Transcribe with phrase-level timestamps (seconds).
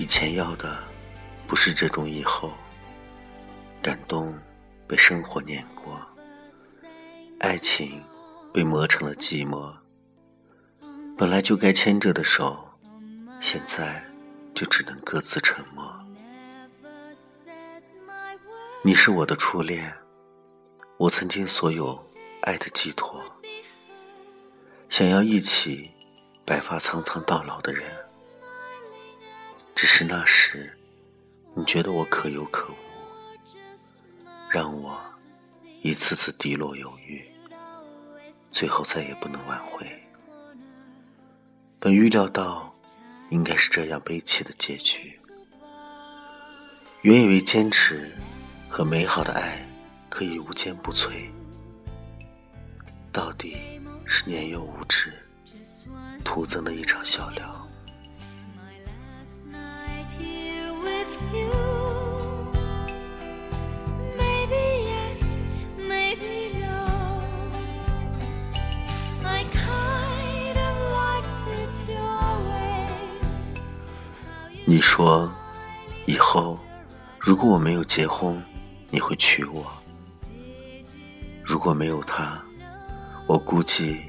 [0.00, 0.78] 以前要的
[1.46, 2.54] 不是这种以后，
[3.82, 4.34] 感动
[4.88, 6.00] 被生活碾过，
[7.38, 8.02] 爱情
[8.50, 9.70] 被磨成了寂寞。
[11.18, 12.66] 本来就该牵着的手，
[13.42, 14.02] 现在
[14.54, 15.84] 就只能各自沉默。
[18.82, 19.94] 你是我的初恋，
[20.96, 22.02] 我曾经所有
[22.40, 23.22] 爱的寄托，
[24.88, 25.90] 想要一起
[26.46, 27.84] 白发苍苍到老的人。
[29.80, 30.70] 只是那时，
[31.54, 32.76] 你觉得我可有可无，
[34.52, 35.00] 让我
[35.80, 37.24] 一次次低落犹豫，
[38.52, 39.86] 最后再也不能挽回。
[41.78, 42.70] 本预料到
[43.30, 45.18] 应该是这样悲戚的结局，
[47.00, 48.14] 原以为坚持。
[48.68, 49.66] 和美好的爱
[50.10, 51.08] 可以无坚不摧，
[53.10, 53.56] 到底
[54.04, 55.10] 是年幼无知，
[56.22, 57.66] 徒增的一场笑料。
[74.70, 75.28] 你说，
[76.06, 76.56] 以后
[77.18, 78.40] 如果我没有结婚。
[78.88, 79.66] 你会娶我？
[81.42, 82.40] 如果没有他，
[83.26, 84.00] 我估计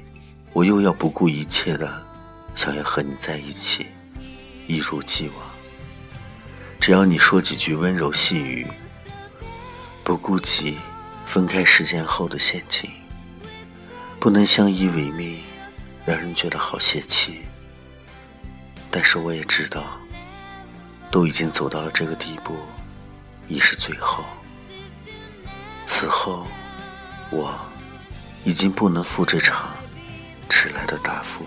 [0.52, 2.00] 我又要不顾一切的
[2.54, 3.88] 想要和你在一起，
[4.68, 5.36] 一如既往。
[6.78, 8.64] 只要你说几句温柔细语，
[10.04, 10.78] 不顾及
[11.26, 12.88] 分开时间后的陷阱，
[14.20, 15.40] 不能相依为命，
[16.04, 17.42] 让人觉得好泄气。
[18.92, 19.98] 但是我也知道，
[21.12, 22.56] 都已经走到了这个地步，
[23.46, 24.24] 已是最后。
[25.84, 26.46] 此后，
[27.30, 27.54] 我
[28.44, 29.68] 已经不能负这场
[30.48, 31.44] 迟来的答复。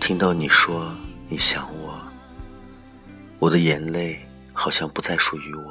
[0.00, 0.90] 听到你说
[1.28, 1.83] 你想我，
[3.44, 5.70] 我的眼泪好像不再属于我。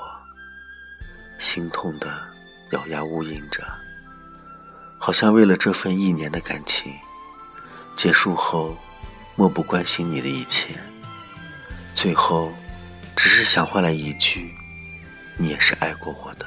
[1.40, 2.22] 心痛的
[2.70, 3.66] 咬牙呜咽着，
[5.00, 6.94] 好像为了这份一年的感情
[7.96, 8.78] 结束后，
[9.36, 10.76] 漠不关心你的一切，
[11.96, 12.54] 最后
[13.16, 14.54] 只是想换来一句
[15.36, 16.46] ：“你也是爱过我的，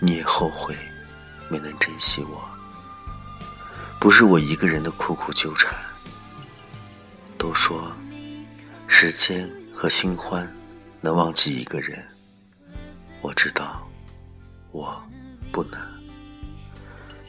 [0.00, 0.76] 你也后悔
[1.48, 2.42] 没能珍惜我。”
[4.00, 5.72] 不是我一个人的苦苦纠缠。
[7.38, 7.90] 都说
[8.88, 9.48] 时间
[9.80, 10.46] 和新欢
[11.00, 12.06] 能忘记一个人。
[13.22, 13.80] 我知道，
[14.72, 15.02] 我
[15.50, 15.80] 不能。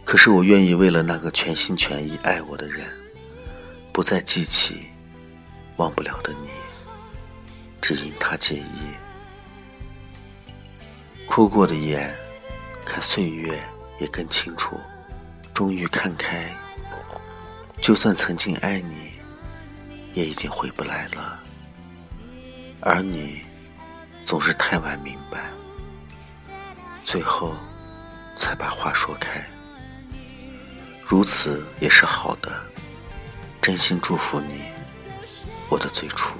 [0.03, 2.85] 可是我愿意为了那个全心全意爱我的人，
[3.93, 4.81] 不再记起
[5.77, 6.49] 忘不了的你，
[7.79, 8.81] 只因他介意。
[11.25, 12.13] 哭过的眼，
[12.83, 13.57] 看岁月
[13.97, 14.77] 也更清楚。
[15.53, 16.53] 终于看开，
[17.81, 19.11] 就算曾经爱你，
[20.13, 21.39] 也已经回不来了。
[22.83, 23.41] 而你，
[24.25, 25.39] 总是太晚明白。
[27.05, 27.55] 最后，
[28.35, 29.45] 才把话说开。
[31.05, 32.51] 如此也是好的，
[33.61, 34.63] 真心祝福你，
[35.69, 36.33] 我的最初。